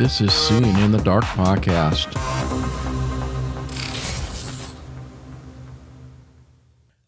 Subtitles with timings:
[0.00, 2.10] This is Seeing in the Dark podcast.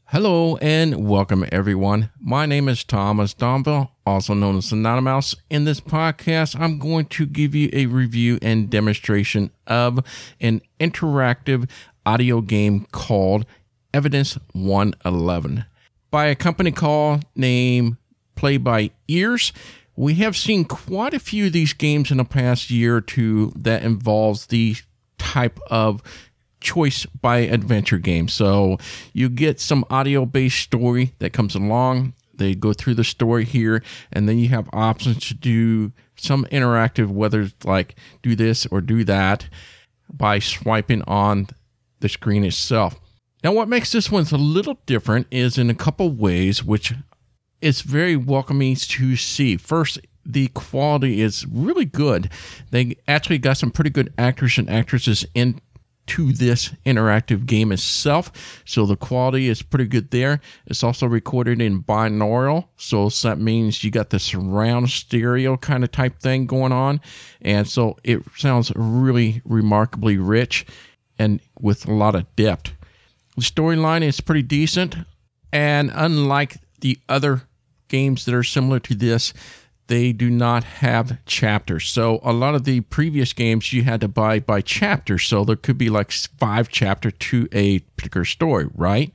[0.08, 2.10] Hello and welcome, everyone.
[2.20, 5.34] My name is Thomas Domville, also known as the AnonyMouse.
[5.48, 10.01] In this podcast, I'm going to give you a review and demonstration of
[10.38, 11.71] an interactive
[12.04, 13.47] audio game called
[13.95, 15.65] Evidence 111
[16.11, 17.97] by a company called named
[18.34, 19.55] Play by Ears.
[19.95, 23.52] We have seen quite a few of these games in the past year or two
[23.56, 24.77] that involves the
[25.19, 26.02] type of
[26.60, 28.28] choice by adventure game.
[28.28, 28.78] So
[29.12, 32.14] you get some audio based story that comes along.
[32.34, 37.09] They go through the story here, and then you have options to do some interactive,
[37.09, 39.48] whether it's like do this or do that
[40.11, 41.48] by swiping on
[42.00, 42.98] the screen itself.
[43.45, 46.95] Now, what makes this one a little different is in a couple ways, which
[47.62, 49.56] is very welcoming to see.
[49.56, 52.30] First, the quality is really good.
[52.70, 55.60] They actually got some pretty good actors and actresses in
[56.04, 58.62] to this interactive game itself.
[58.64, 60.41] So the quality is pretty good there.
[60.66, 62.66] It's also recorded in binaural.
[62.77, 67.00] So that means you got the surround stereo kind of type thing going on.
[67.41, 70.66] And so it sounds really remarkably rich
[71.19, 72.72] and with a lot of depth.
[73.36, 74.97] The storyline is pretty decent.
[75.52, 77.42] And unlike the other
[77.92, 79.32] games that are similar to this,
[79.86, 81.86] they do not have chapters.
[81.86, 85.18] So a lot of the previous games you had to buy by chapter.
[85.18, 89.12] So there could be like five chapter to a particular story, right?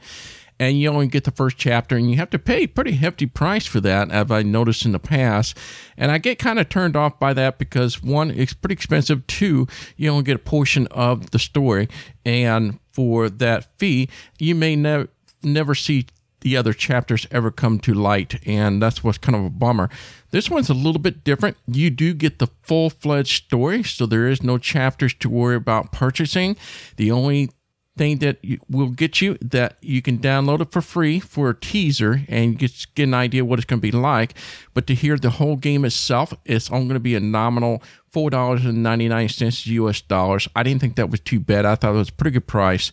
[0.60, 3.28] And you only get the first chapter, and you have to pay a pretty hefty
[3.28, 5.56] price for that, as I noticed in the past.
[5.96, 9.26] And I get kind of turned off by that because one, it's pretty expensive.
[9.28, 9.68] Two,
[9.98, 11.88] you only get a portion of the story,
[12.26, 15.10] and for that fee, you may never
[15.44, 16.08] never see
[16.42, 19.90] the other chapters ever come to light, and that's what's kind of a bummer.
[20.32, 21.58] This one's a little bit different.
[21.68, 25.92] You do get the full fledged story, so there is no chapters to worry about
[25.92, 26.56] purchasing.
[26.98, 27.50] The only
[27.98, 28.38] thing that
[28.70, 32.86] will get you that you can download it for free for a teaser and get,
[32.96, 34.36] get an idea what it's going to be like.
[34.74, 38.30] But to hear the whole game itself, it's only going to be a nominal four
[38.30, 40.02] dollars and ninety nine cents U.S.
[40.02, 40.48] dollars.
[40.56, 41.66] I didn't think that was too bad.
[41.66, 42.92] I thought it was a pretty good price,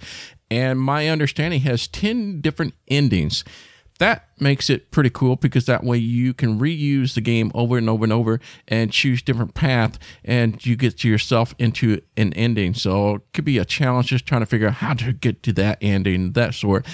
[0.54, 3.42] and my understanding has 10 different endings.
[3.98, 7.88] That makes it pretty cool because that way you can reuse the game over and
[7.88, 12.74] over and over and choose different path and you get yourself into an ending.
[12.74, 15.52] So it could be a challenge just trying to figure out how to get to
[15.54, 16.86] that ending, that sort,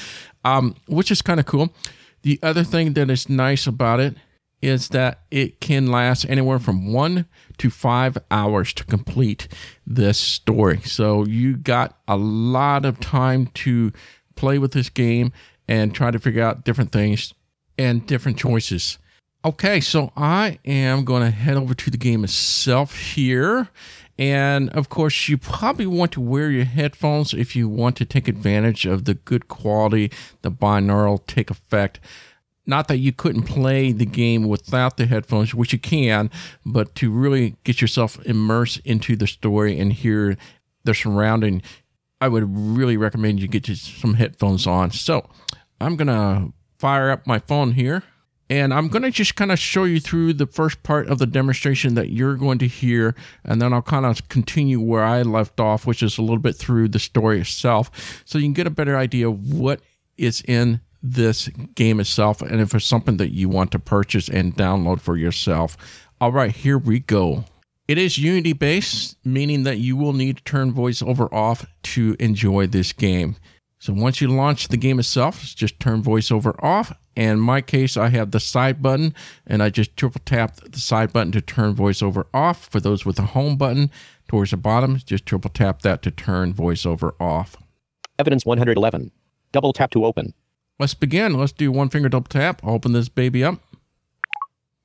[0.42, 1.74] um, which is kind of cool.
[2.22, 4.14] The other thing that is nice about it
[4.62, 7.26] is that it can last anywhere from one
[7.58, 9.48] to five hours to complete
[9.86, 10.80] this story.
[10.84, 13.92] So you got a lot of time to
[14.34, 15.32] play with this game
[15.68, 17.32] and try to figure out different things
[17.78, 18.98] and different choices.
[19.42, 23.68] Okay, so I am going to head over to the game itself here.
[24.18, 28.28] And of course, you probably want to wear your headphones if you want to take
[28.28, 32.00] advantage of the good quality, the binaural take effect
[32.66, 36.30] not that you couldn't play the game without the headphones, which you can,
[36.64, 40.36] but to really get yourself immersed into the story and hear
[40.84, 41.62] the surrounding,
[42.20, 44.90] I would really recommend you get some headphones on.
[44.90, 45.28] So
[45.80, 48.02] I'm going to fire up my phone here.
[48.50, 51.26] And I'm going to just kind of show you through the first part of the
[51.26, 53.14] demonstration that you're going to hear.
[53.44, 56.56] And then I'll kind of continue where I left off, which is a little bit
[56.56, 58.22] through the story itself.
[58.24, 59.80] So you can get a better idea of what
[60.18, 64.56] is in this game itself and if it's something that you want to purchase and
[64.56, 65.76] download for yourself.
[66.20, 67.44] All right, here we go.
[67.88, 72.66] It is Unity based, meaning that you will need to turn voiceover off to enjoy
[72.66, 73.36] this game.
[73.80, 76.92] So once you launch the game itself, just turn voiceover off.
[77.16, 79.14] In my case, I have the side button
[79.46, 82.68] and I just triple tap the side button to turn voiceover off.
[82.68, 83.90] For those with the home button
[84.28, 87.56] towards the bottom, just triple tap that to turn voiceover off.
[88.18, 89.10] Evidence 111.
[89.50, 90.34] Double tap to open.
[90.80, 91.34] Let's begin.
[91.34, 92.62] Let's do one finger double tap.
[92.64, 93.60] I'll Open this baby up.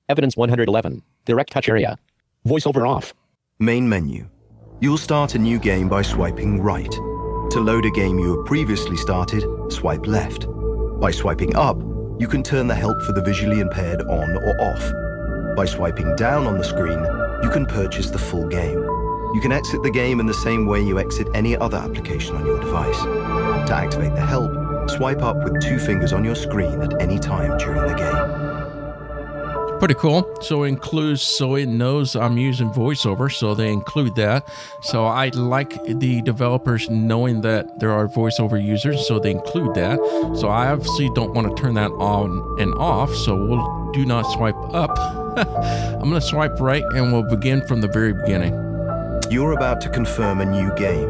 [0.09, 1.01] Evidence 111.
[1.23, 1.97] Direct touch area.
[2.45, 3.13] Voiceover off.
[3.59, 4.27] Main menu.
[4.81, 6.92] You'll start a new game by swiping right.
[6.92, 10.47] To load a game you have previously started, swipe left.
[11.00, 11.80] By swiping up,
[12.19, 15.56] you can turn the help for the visually impaired on or off.
[15.56, 17.00] By swiping down on the screen,
[17.42, 18.83] you can purchase the full game.
[19.33, 22.45] You can exit the game in the same way you exit any other application on
[22.45, 23.01] your device.
[23.68, 27.57] To activate the help, Swipe up with two fingers on your screen at any time
[27.57, 28.55] during the game.
[29.79, 30.35] Pretty cool.
[30.41, 34.47] So it includes, so it knows I'm using voiceover, so they include that.
[34.81, 39.99] So I like the developers knowing that there are voiceover users, so they include that.
[40.35, 44.23] So I obviously don't want to turn that on and off, so we'll do not
[44.31, 44.97] swipe up.
[45.37, 48.53] I'm going to swipe right and we'll begin from the very beginning.
[49.29, 51.09] You're about to confirm a new game.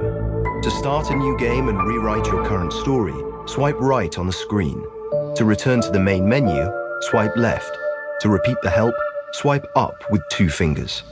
[0.63, 3.13] To start a new game and rewrite your current story,
[3.47, 4.83] swipe right on the screen.
[5.35, 6.71] To return to the main menu,
[7.01, 7.77] swipe left.
[8.21, 8.95] To repeat the help,
[9.33, 11.03] swipe up with two fingers.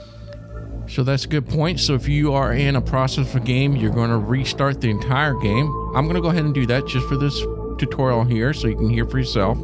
[0.86, 1.80] So that's a good point.
[1.80, 4.90] So if you are in a process of a game, you're going to restart the
[4.90, 5.66] entire game.
[5.94, 7.38] I'm going to go ahead and do that just for this
[7.78, 9.58] tutorial here so you can hear for yourself.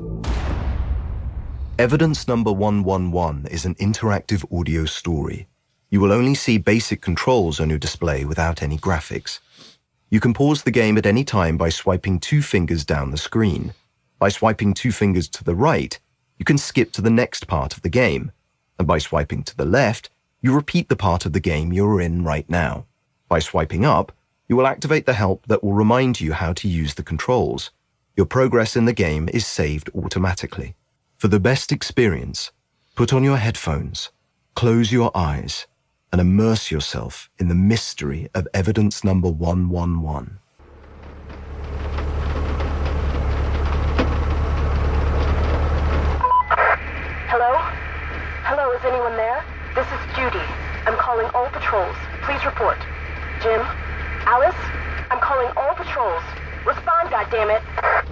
[1.79, 5.47] Evidence number 111 is an interactive audio story.
[5.91, 9.41] You will only see basic controls on your display without any graphics.
[10.13, 13.75] You can pause the game at any time by swiping two fingers down the screen.
[14.19, 15.97] By swiping two fingers to the right,
[16.37, 18.33] you can skip to the next part of the game.
[18.77, 20.11] And by swiping to the left,
[20.43, 22.87] you repeat the part of the game you're in right now.
[23.29, 24.11] By swiping up,
[24.49, 27.71] you will activate the help that will remind you how to use the controls.
[28.17, 30.75] Your progress in the game is saved automatically.
[31.19, 32.51] For the best experience,
[32.97, 34.11] put on your headphones,
[34.57, 35.69] close your eyes,
[36.13, 40.39] and immerse yourself in the mystery of evidence number 111.
[47.29, 47.55] Hello?
[48.43, 49.45] Hello, is anyone there?
[49.75, 50.45] This is Judy.
[50.87, 51.97] I'm calling all patrols.
[52.23, 52.79] Please report.
[53.41, 53.61] Jim?
[54.27, 54.55] Alice?
[55.11, 56.23] I'm calling all patrols.
[56.67, 57.63] Respond, goddammit.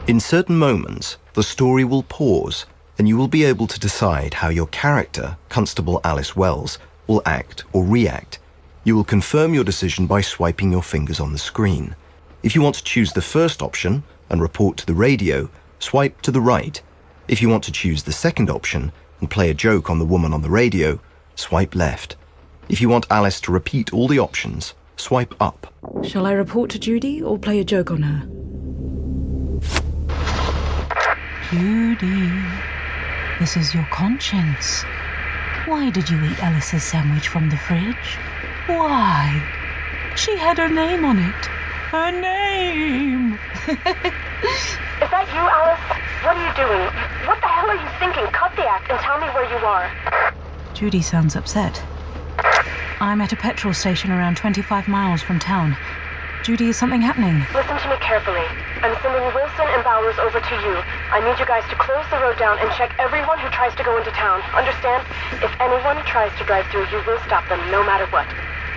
[0.08, 2.64] In certain moments, the story will pause,
[2.96, 6.78] and you will be able to decide how your character, Constable Alice Wells,
[7.08, 8.38] will act or react.
[8.84, 11.96] You will confirm your decision by swiping your fingers on the screen.
[12.44, 15.50] If you want to choose the first option and report to the radio,
[15.80, 16.80] swipe to the right.
[17.26, 20.32] If you want to choose the second option and play a joke on the woman
[20.32, 21.00] on the radio,
[21.34, 22.16] swipe left.
[22.68, 25.72] If you want Alice to repeat all the options, swipe up.
[26.04, 28.26] Shall I report to Judy or play a joke on her?
[31.50, 32.30] Judy,
[33.40, 34.84] this is your conscience.
[35.68, 38.16] Why did you eat Alice's sandwich from the fridge?
[38.68, 39.38] Why?
[40.16, 41.44] She had her name on it.
[41.92, 43.34] Her name!
[43.68, 45.84] Is that you, Alice?
[46.24, 46.88] What are you doing?
[47.28, 48.24] What the hell are you thinking?
[48.32, 49.92] Cut the act and tell me where you are.
[50.72, 51.82] Judy sounds upset.
[52.98, 55.76] I'm at a petrol station around 25 miles from town.
[56.42, 57.44] Judy, is something happening?
[57.52, 58.44] Listen to me carefully.
[58.80, 60.74] I'm sending Wilson and Bowers over to you.
[61.10, 63.84] I need you guys to close the road down and check everyone who tries to
[63.84, 64.40] go into town.
[64.54, 65.04] Understand?
[65.42, 68.26] If anyone tries to drive through, you will stop them no matter what.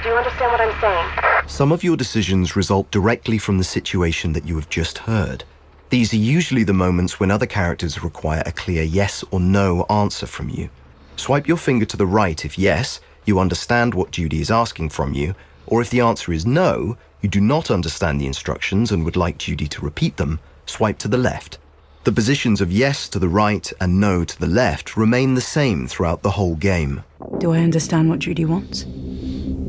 [0.03, 1.47] Do you understand what I'm saying?
[1.47, 5.43] Some of your decisions result directly from the situation that you have just heard.
[5.89, 10.25] These are usually the moments when other characters require a clear yes or no answer
[10.25, 10.69] from you.
[11.15, 15.13] Swipe your finger to the right if yes, you understand what Judy is asking from
[15.13, 15.35] you,
[15.67, 19.37] or if the answer is no, you do not understand the instructions and would like
[19.37, 21.59] Judy to repeat them, swipe to the left.
[22.03, 25.87] The positions of yes to the right and no to the left remain the same
[25.87, 27.03] throughout the whole game.
[27.37, 28.85] Do I understand what Judy wants?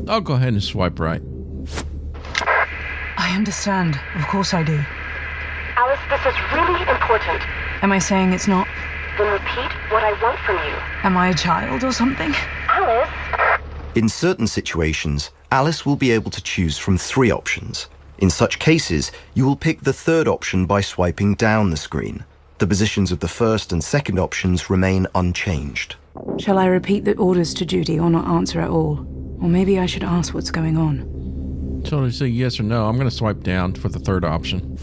[0.07, 1.21] I'll go ahead and swipe right.
[3.17, 3.99] I understand.
[4.15, 4.83] Of course I do.
[5.75, 7.41] Alice, this is really important.
[7.83, 8.67] Am I saying it's not?
[9.17, 10.75] Then repeat what I want from you.
[11.03, 12.33] Am I a child or something?
[12.69, 13.09] Alice?
[13.95, 17.87] In certain situations, Alice will be able to choose from three options.
[18.17, 22.25] In such cases, you will pick the third option by swiping down the screen.
[22.57, 25.95] The positions of the first and second options remain unchanged.
[26.39, 29.05] Shall I repeat the orders to Judy or not answer at all?
[29.39, 31.83] Or maybe I should ask what's going on.
[31.85, 34.75] So to say yes or no, I'm going to swipe down for the third option.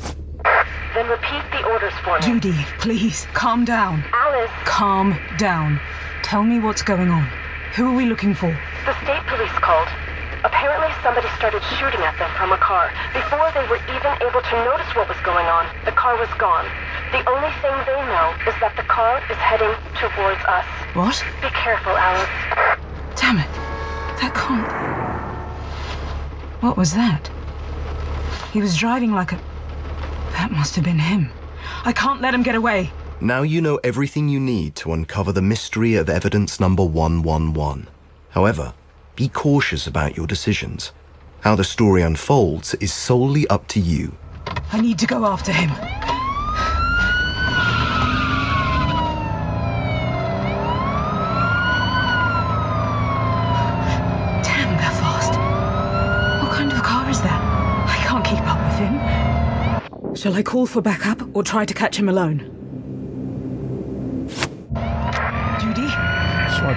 [0.94, 2.26] Then repeat the orders for me.
[2.26, 4.04] Judy, please, calm down.
[4.12, 5.80] Alice, Calm down.
[6.22, 7.28] Tell me what's going on.
[7.76, 8.50] Who are we looking for?
[8.84, 9.88] the state police called.
[10.42, 12.90] Apparently, somebody started shooting at them from a car.
[13.12, 16.64] Before they were even able to notice what was going on, the car was gone.
[17.12, 20.64] The only thing they know is that the car is heading towards us.
[20.96, 21.22] What?
[21.42, 22.80] Be careful, Alice.
[23.20, 23.52] Damn it.
[24.18, 24.66] That can't.
[26.62, 27.30] What was that?
[28.52, 29.38] He was driving like a.
[30.32, 31.30] That must have been him.
[31.84, 32.90] I can't let him get away.
[33.22, 37.86] Now you know everything you need to uncover the mystery of evidence number 111.
[38.30, 38.72] However,
[39.14, 40.92] be cautious about your decisions.
[41.40, 44.16] How the story unfolds is solely up to you.
[44.72, 45.68] I need to go after him.
[54.42, 55.34] Damn, they're fast.
[56.42, 57.42] What kind of car is that?
[57.86, 60.14] I can't keep up with him.
[60.14, 62.59] Shall I call for backup or try to catch him alone?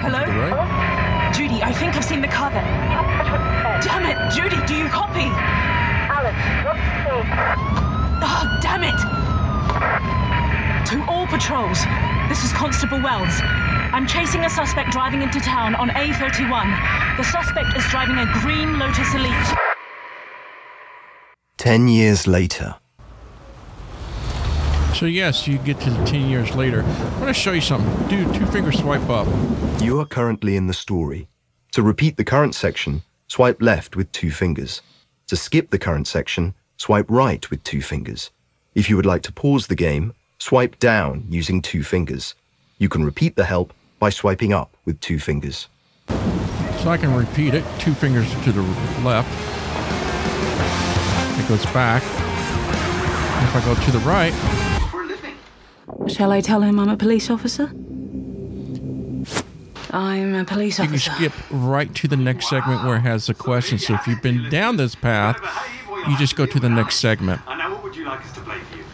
[0.00, 0.24] Swipe Hello?
[0.24, 1.32] to the right.
[1.34, 2.62] Judy, I think I've seen the car there.
[2.62, 3.80] That's what it said.
[3.86, 4.18] Damn it!
[4.34, 5.30] Judy, do you copy?
[6.10, 6.34] Alice,
[6.66, 7.14] what's the thing?
[7.14, 8.98] Oh, ah, damn it!
[10.90, 11.78] To all patrols,
[12.28, 13.38] this is Constable Wells.
[13.94, 17.16] I'm chasing a suspect driving into town on A31.
[17.16, 19.54] The suspect is driving a green Lotus Elite.
[21.56, 22.74] Ten years later.
[24.94, 26.82] So yes, you get to the 10 years later.
[26.82, 28.08] I want to show you something.
[28.08, 29.26] Do two finger swipe up.
[29.82, 31.26] You are currently in the story.
[31.72, 34.82] To repeat the current section, swipe left with two fingers.
[35.26, 38.30] To skip the current section, swipe right with two fingers.
[38.76, 42.36] If you would like to pause the game, swipe down using two fingers.
[42.78, 45.66] You can repeat the help by swiping up with two fingers.
[46.06, 47.64] So I can repeat it.
[47.80, 48.62] Two fingers to the
[49.02, 49.28] left.
[51.40, 52.04] It goes back.
[53.42, 54.32] If I go to the right,
[56.08, 57.70] Shall I tell him I'm a police officer?
[59.90, 60.82] I'm a police officer.
[60.82, 61.10] you can officer.
[61.12, 63.78] skip right to the next segment where it has the question.
[63.78, 65.38] So if you've been down this path,
[66.08, 67.40] you just go to the next segment.
[67.46, 68.84] And now, what would you like us to play for you?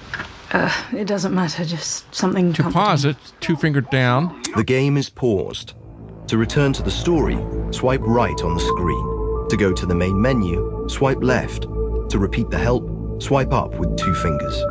[0.52, 4.42] Uh, it doesn't matter, just something To pause it, two finger down.
[4.56, 5.72] The game is paused.
[6.28, 7.38] To return to the story,
[7.72, 9.48] swipe right on the screen.
[9.48, 11.62] To go to the main menu, swipe left.
[11.62, 14.62] To repeat the help, swipe up with two fingers.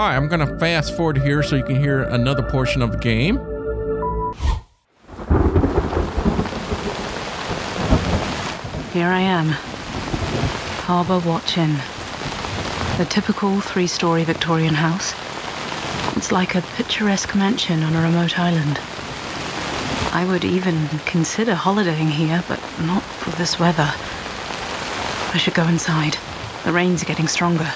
[0.00, 2.90] All right, I'm going to fast forward here so you can hear another portion of
[2.90, 3.36] the game.
[8.94, 9.48] Here I am.
[10.86, 11.74] Harbour Watch Inn.
[12.96, 15.12] The typical three story Victorian house.
[16.16, 18.80] It's like a picturesque mansion on a remote island.
[20.14, 23.92] I would even consider holidaying here, but not for this weather.
[25.34, 26.16] I should go inside.
[26.64, 27.70] The rain's getting stronger.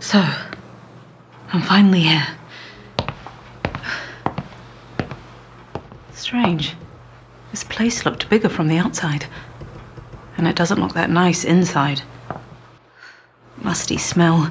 [0.00, 0.24] So,
[1.52, 2.26] I'm finally here.
[6.14, 6.74] Strange.
[7.50, 9.26] This place looked bigger from the outside.
[10.38, 12.00] And it doesn't look that nice inside.
[13.58, 14.50] Musty smell,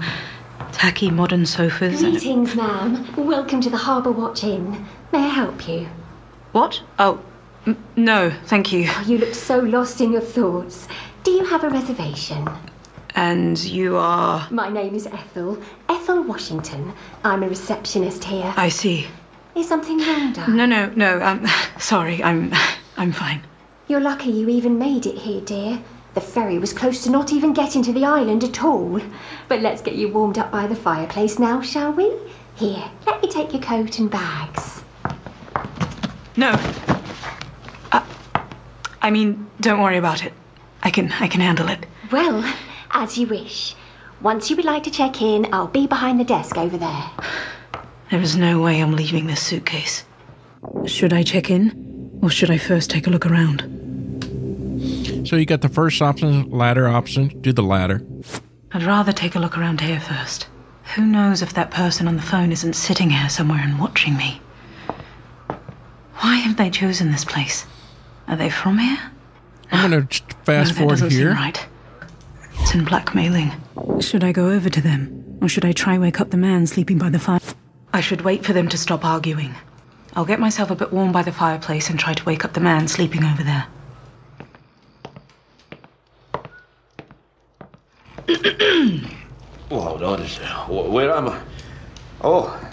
[0.74, 2.04] tacky modern sofas.
[2.04, 3.08] and- Greetings, ma'am.
[3.18, 4.86] Welcome to the Harbour Watch Inn.
[5.12, 5.88] May I help you?
[6.52, 6.82] What?
[7.00, 7.20] Oh,
[7.66, 8.88] n- no, thank you.
[8.90, 10.88] Oh, you look so lost in your thoughts.
[11.24, 12.48] Do you have a reservation?
[13.18, 14.48] And you are.
[14.52, 15.58] My name is Ethel.
[15.90, 16.94] Ethel Washington.
[17.24, 18.54] I'm a receptionist here.
[18.56, 19.08] I see.
[19.56, 20.56] Is something wrong, darling?
[20.56, 21.20] No, no, no.
[21.24, 21.48] Um,
[21.80, 22.24] sorry.
[22.24, 22.54] I'm,
[22.98, 23.42] I'm fine.
[23.88, 25.82] You're lucky you even made it here, dear.
[26.14, 29.02] The ferry was close to not even getting to the island at all.
[29.48, 32.14] But let's get you warmed up by the fireplace now, shall we?
[32.56, 34.84] Here, let me take your coat and bags.
[36.36, 36.52] No.
[37.92, 38.06] Uh,
[39.02, 40.34] I mean, don't worry about it.
[40.84, 41.84] I can, I can handle it.
[42.12, 42.44] Well,
[42.98, 43.76] as you wish.
[44.22, 47.04] Once you would like to check in, I'll be behind the desk over there.
[48.10, 50.04] There is no way I'm leaving this suitcase.
[50.88, 53.62] Should I check in, or should I first take a look around?
[55.28, 57.28] So you got the first option, ladder option.
[57.42, 58.02] Do the ladder.
[58.72, 60.48] I'd rather take a look around here first.
[60.96, 64.42] Who knows if that person on the phone isn't sitting here somewhere and watching me?
[66.22, 67.68] Why have they chosen this place?
[68.28, 68.98] Are they from here?
[69.72, 71.34] I'm going ah, to No, fast that forward doesn't seem here.
[71.34, 71.68] right.
[72.68, 73.54] It's in blackmailing.
[74.02, 75.38] Should I go over to them?
[75.42, 77.40] Or should I try wake up the man sleeping by the fire?
[77.94, 79.56] I should wait for them to stop arguing.
[80.18, 82.60] I'll get myself a bit warm by the fireplace and try to wake up the
[82.60, 83.68] man sleeping over there.
[89.72, 90.92] Oh, hold on.
[90.92, 91.42] Where am I?
[92.20, 92.70] Oh,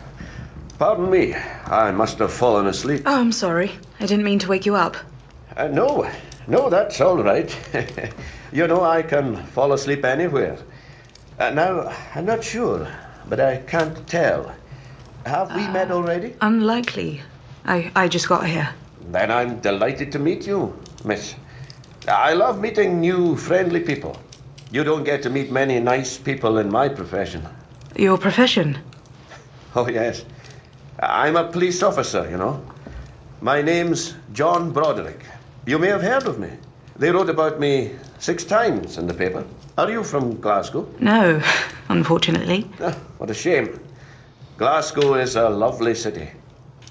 [0.77, 1.35] pardon me.
[1.35, 3.03] I must have fallen asleep.
[3.07, 3.71] Oh, I'm sorry.
[4.01, 4.97] I didn't mean to wake you up.
[5.57, 6.11] Uh, no,
[6.47, 7.55] no, that's all right.
[8.53, 10.59] you know, I can fall asleep anywhere.
[11.39, 12.87] Uh, now, I'm not sure,
[13.29, 14.55] but I can't tell.
[15.27, 16.35] Have we met already?
[16.43, 17.23] Unlikely.
[17.65, 18.69] I, I just got here.
[19.11, 21.35] Then I'm delighted to meet you, miss.
[22.07, 24.19] I love meeting new, friendly people.
[24.71, 27.47] You don't get to meet many nice people in my profession.
[27.97, 28.79] Your profession?
[29.77, 30.25] Oh, yes.
[31.01, 32.65] I'm a police officer, you know.
[33.41, 35.25] My name's John Broderick.
[35.67, 36.51] You may have heard of me.
[36.99, 39.45] They wrote about me six times in the paper.
[39.79, 40.87] Are you from Glasgow?
[41.01, 41.43] No,
[41.89, 42.69] unfortunately.
[42.81, 43.81] Ah, what a shame.
[44.59, 46.29] Glasgow is a lovely city.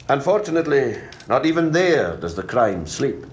[0.09, 0.97] Unfortunately,
[1.29, 3.25] not even there does the crime sleep.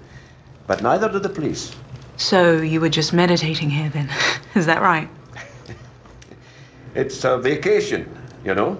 [0.66, 1.74] But neither do the police.
[2.16, 4.08] So you were just meditating here then?
[4.54, 5.08] Is that right?
[6.94, 8.04] It's a vacation,
[8.44, 8.76] you know.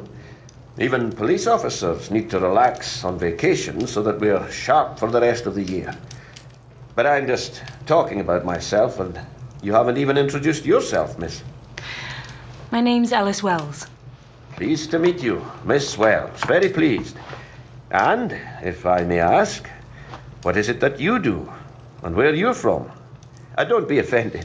[0.79, 5.47] Even police officers need to relax on vacation so that we're sharp for the rest
[5.47, 5.97] of the year.
[7.01, 9.19] But I'm just talking about myself, and
[9.63, 11.43] you haven't even introduced yourself, miss.
[12.71, 13.87] My name's Alice Wells.
[14.57, 16.45] Pleased to meet you, Miss Wells.
[16.45, 17.17] Very pleased.
[17.91, 19.67] And, if I may ask,
[20.43, 21.51] what is it that you do?
[22.03, 22.93] And where are you're from?
[23.57, 24.45] Uh, don't be offended.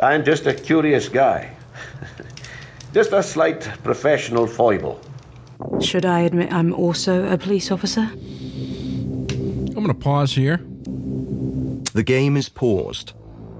[0.00, 1.54] I'm just a curious guy.
[2.94, 4.98] just a slight professional foible.
[5.82, 8.08] Should I admit I'm also a police officer?
[8.10, 10.64] I'm going to pause here.
[11.92, 13.12] The game is paused.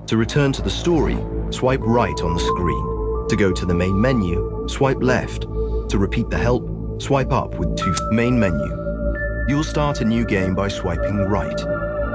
[0.06, 1.16] To return to the story,
[1.50, 3.28] swipe right on the screen.
[3.28, 5.42] To go to the main menu, swipe left.
[5.42, 8.66] To repeat the help, swipe up with two main menu.
[9.48, 11.56] You'll start a new game by swiping right.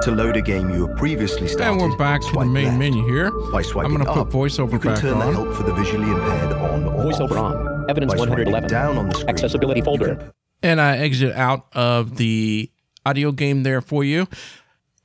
[0.03, 2.77] To load a game you have previously started, And we're back to the main left.
[2.79, 3.31] menu here.
[3.51, 5.63] By swiping I'm going to put up, voiceover you can back turn the help for
[5.63, 7.55] the visually impaired on or Voiceover off.
[7.55, 7.85] on.
[7.89, 8.69] Evidence By 111.
[8.69, 10.15] down on the screen, Accessibility folder.
[10.15, 10.31] can
[10.63, 12.71] and I exit out of the
[13.05, 14.27] audio game there for you.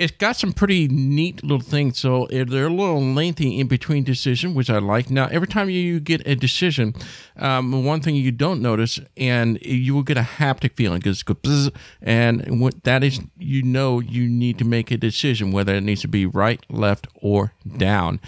[0.03, 4.53] It's got some pretty neat little things, so they're a little lengthy in between decision,
[4.53, 5.11] which I like.
[5.11, 6.93] Now, every time you get a decision,
[7.37, 11.71] um, one thing you don't notice, and you will get a haptic feeling because goes
[12.03, 16.01] and what that is, you know, you need to make a decision whether it needs
[16.01, 18.19] to be right, left, or down.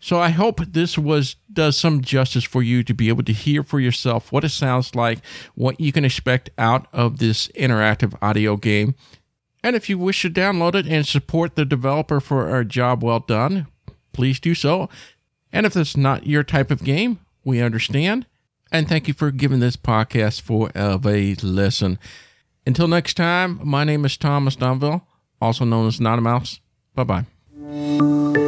[0.00, 3.62] So I hope this was does some justice for you to be able to hear
[3.62, 5.20] for yourself what it sounds like,
[5.54, 8.96] what you can expect out of this interactive audio game.
[9.64, 13.20] And if you wish to download it and support the developer for a job well
[13.20, 13.66] done,
[14.12, 14.90] please do so.
[15.50, 18.26] And if it's not your type of game, we understand.
[18.70, 21.98] And thank you for giving this podcast for of a listen.
[22.66, 25.00] Until next time, my name is Thomas Domville,
[25.40, 26.60] also known as AnonyMouse.
[26.94, 28.43] Bye bye.